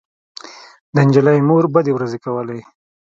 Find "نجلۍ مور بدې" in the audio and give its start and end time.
1.07-1.91